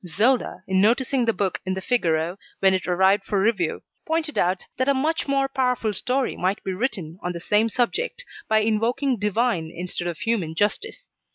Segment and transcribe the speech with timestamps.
[0.07, 4.65] Zola, in noticing the book in the "Figaro," when it arrived for review, pointed out
[4.77, 9.17] that a much more powerful story might be written on the same subject by invoking
[9.19, 11.07] divine instead of human justice.